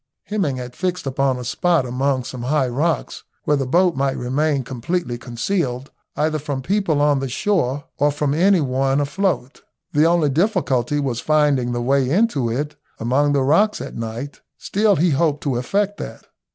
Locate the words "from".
6.39-6.63, 8.11-8.33